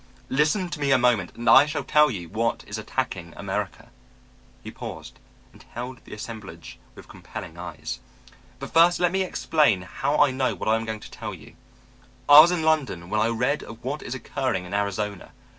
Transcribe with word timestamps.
Listen 0.31 0.67
to 0.69 0.79
me 0.79 0.89
a 0.91 0.97
moment 0.97 1.35
and 1.35 1.47
I 1.47 1.67
shall 1.67 1.83
tell 1.83 2.09
you 2.09 2.27
what 2.27 2.63
is 2.65 2.79
attacking 2.79 3.35
America." 3.37 3.91
He 4.63 4.71
paused 4.71 5.19
and 5.53 5.61
held 5.73 6.03
the 6.03 6.13
assemblage 6.15 6.79
with 6.95 7.07
compelling 7.07 7.55
eyes. 7.59 7.99
"But 8.57 8.73
first 8.73 8.99
let 8.99 9.11
me 9.11 9.21
explain 9.21 9.83
how 9.83 10.17
I 10.17 10.31
know 10.31 10.55
what 10.55 10.67
I 10.69 10.75
am 10.75 10.85
going 10.85 11.01
to 11.01 11.11
tell 11.11 11.35
you. 11.35 11.53
I 12.27 12.39
was 12.39 12.49
in 12.49 12.63
London 12.63 13.11
when 13.11 13.21
I 13.21 13.27
read 13.27 13.61
of 13.61 13.83
what 13.83 14.01
is 14.01 14.15
occurring 14.15 14.65
in 14.65 14.73
Arizona. 14.73 15.33